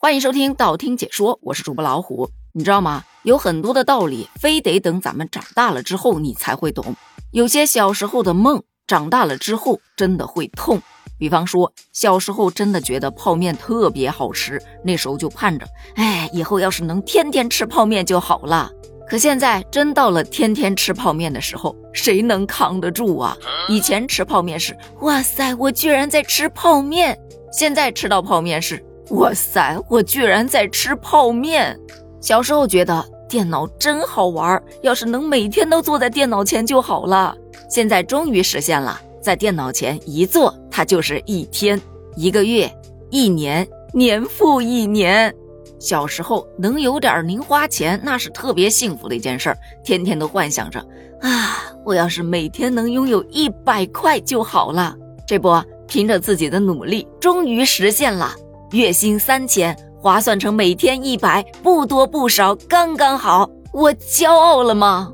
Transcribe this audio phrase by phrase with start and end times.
[0.00, 2.30] 欢迎收听道听解说，我是主播老虎。
[2.52, 3.02] 你知道吗？
[3.24, 6.94] 有很多的道理，非得等咱们长大了之后你才会懂。
[7.32, 10.80] 有些小时候的梦，长大了之后真的会痛。
[11.18, 15.66] 比方说，小时候真的觉得泡面特别好吃，那时候就盼着，
[15.96, 18.70] 哎，以后要是能天天吃泡面就好了。
[19.08, 23.36] 可现在真到了天天吃泡面的时候，谁能扛得住啊？
[23.68, 27.16] 以前吃泡面是，哇塞，我居然在吃泡面；
[27.52, 28.84] 现在吃到泡面是。
[29.10, 29.78] 哇塞！
[29.88, 31.78] 我居然在吃泡面。
[32.20, 37.34] 小时候觉得电脑真好玩，要是能每天都坐在电脑前就好了。
[37.70, 41.80] 现在终于实现了，在电脑前一坐，它就是一天、
[42.16, 42.70] 一个月、
[43.10, 45.34] 一年，年复一年。
[45.78, 50.80] 小时候能有点零花钱，那是特别幸福的一件事儿，天天都幻想着
[51.20, 54.94] 啊，我要是每天能拥有一百块就好了。
[55.26, 58.34] 这不，凭着自己的努力，终于实现了。
[58.72, 63.48] 月薪三千，划算成每天一百，不多不少，刚刚好。
[63.72, 65.10] 我骄傲了吗？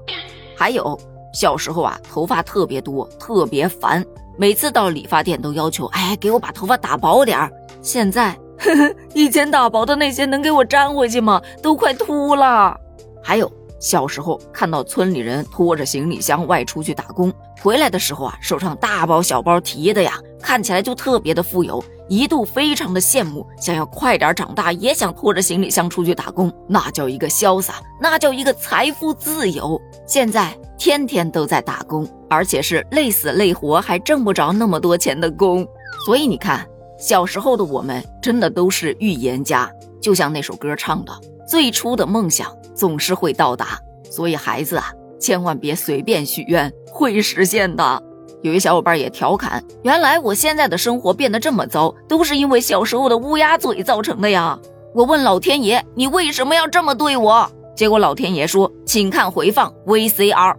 [0.57, 0.99] 还有
[1.33, 4.05] 小时候啊，头发特别多，特别烦，
[4.37, 7.53] 每次到理发店都要求，哎，给我把头发打薄点儿。
[7.81, 11.41] 现在，呵呵，以前打薄的那些能给我粘回去吗？
[11.63, 12.77] 都快秃了。
[13.23, 21.83] 还有小时候看到村里人拖着行李箱外出去打工，回来的时候啊，手上大包小包提的呀，看起来就特别的富有。
[22.07, 29.81] 一度非常的羡慕，想要快点长大，也想拖着行李箱出去打工，那叫一个潇洒，那叫一个财富自由。
[30.07, 35.67] 现在天天都在打工，而且是累死累活还挣不着那么多钱的工。
[36.05, 41.13] 所以你看，小时候的我们真的都是预言家，就像那首歌唱的
[41.49, 43.79] ：“最初的梦想总是会到达。”
[44.11, 48.03] 所以孩子啊，千万别随便许愿，会实现的。
[48.45, 54.59] 有一小伙伴也调侃：“原来我现在的生活变得这么糟，都是因为小时候的乌鸦嘴造成的呀！”
[54.95, 60.57] 我问老天爷：“你为什么要这么对我？”结果老天爷说：“请看回放 VCR。”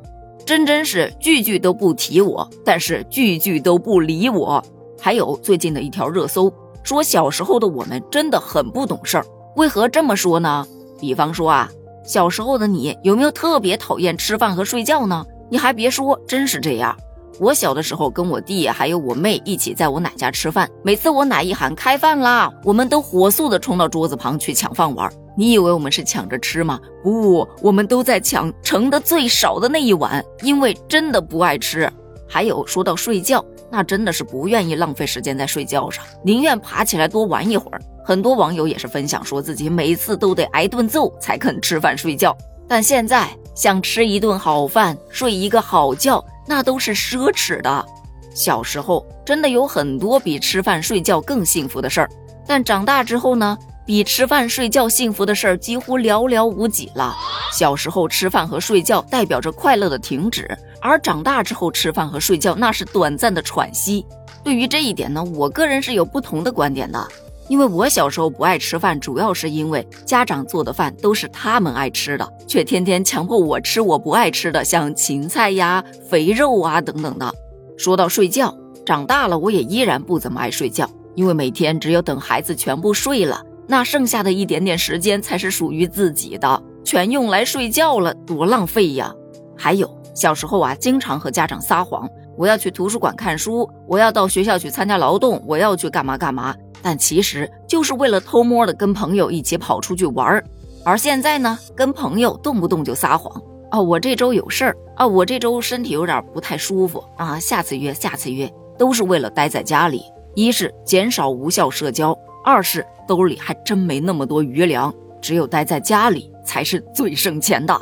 [0.48, 4.64] 真真是句句都不提我，但是句句都不理我。
[5.00, 9.26] 还有最近的一条热搜说：“小时候的我们真的很不懂事儿。”
[9.58, 10.66] 为何这么说呢？
[11.00, 11.70] 比方说啊，
[12.04, 15.24] 小时候的你有没有特别讨厌吃饭和睡觉呢？
[15.52, 16.98] 你还别说，真是这样。
[17.38, 25.12] 我小的时候跟我弟还有我妹一起在我奶家吃饭，每次我奶一喊开饭啦，我们都火速的冲到桌子旁去抢饭碗。
[25.38, 26.80] 你以为我们是抢着吃吗？
[27.04, 31.92] 不，我们都在抢盛的最少的那一碗，因为真的不爱吃。
[32.28, 37.82] 还有说到睡觉，那真的是不愿意浪费时间在睡觉上，宁愿爬起来多玩一会儿。
[38.06, 42.36] 很多网友也是分享说自己每次都得挨顿揍才肯吃饭睡觉，
[42.66, 46.24] 但现在想吃一顿好饭，睡一个好觉。
[46.48, 47.86] 那都是奢侈的。
[48.34, 52.10] 小时候真的有很多比吃饭睡觉更幸福的事儿，
[52.46, 57.16] 但长大之后呢，比吃饭睡觉幸福的事儿几乎寥寥无几了。
[57.54, 60.50] 小时候吃饭和睡觉代表着快乐的停止，
[60.82, 64.06] 而长大之后吃饭和睡觉那是短暂的喘息。
[64.44, 67.08] 对于这一点呢，我个人是有不同的观点的。
[67.48, 77.32] 因为我小时候不爱吃饭，主要是因为家长做的饭都是他们爱吃的，却天天强迫我吃我不爱吃的，像芹菜呀、肥肉啊等等的。
[77.78, 78.56] 说到睡觉，
[78.86, 89.14] 长大了我也依然不怎么爱睡觉，因为每天只有等孩子全部睡了，那剩下的一点点时间才是属于自己的，全用来睡觉了，多浪费呀！
[89.58, 96.56] 还有小时候啊，经常和家长撒谎，我要去图书馆看书，我要到学校去参加劳动，我要去干嘛干嘛。
[96.82, 100.44] 但其实就是为了偷摸的跟朋友一起跑出去玩儿，
[100.84, 103.42] 而现在呢，跟朋友动不动就撒谎
[103.72, 103.82] 啊！
[103.82, 108.48] 我这周有事儿啊，我这周身体有点不太舒服啊，下次约，下次约，
[108.78, 110.04] 都是为了待在家里。
[110.36, 117.76] 一是减少无效社交，二是兜里还真没那么多余粮，只有待在家里才是最省钱的。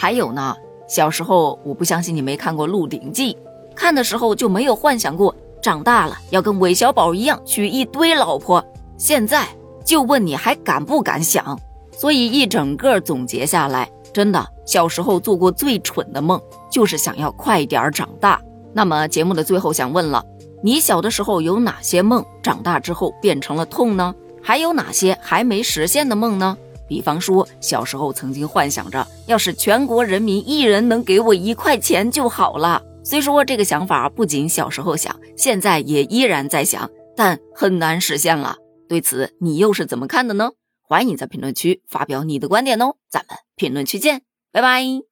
[0.00, 0.56] 还有呢，
[0.88, 3.34] 小时候我不相信你没看过《鹿鼎记》，
[3.80, 5.34] 看的时候就没有幻想过。
[5.62, 8.62] 长大了要跟韦小宝一样娶一堆老婆，
[8.98, 9.48] 现在
[9.84, 11.58] 就问你还敢不敢想？
[11.90, 16.38] 所以一整个总结下来，真的小时候做过最蠢的梦
[16.70, 18.38] 就是想要快点长大。
[18.74, 20.22] 那么节目的最后想问了，
[20.62, 24.14] 你小的时候有哪些梦长大之后变成了痛呢？
[24.42, 26.56] 还有哪些还没实现的梦呢？
[26.86, 32.82] 比方说小时候曾经幻想着，要是全国人民一人能给我一块钱就好了。
[33.10, 38.58] 虽说这个想法不仅小时候想，现在也依然在想，但很难实现了。
[38.88, 40.52] 对此，你又是怎么看的呢？
[40.80, 44.22] 欢迎在评论区发表你的观点哦，咱们评论区见，
[44.52, 45.09] 拜拜。